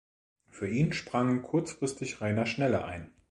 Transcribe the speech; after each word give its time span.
Für 0.49 0.67
ihn 0.67 0.93
sprang 0.93 1.43
kurzfristig 1.43 2.21
Rainer 2.21 2.47
Schnelle 2.47 2.85
ein. 2.85 3.11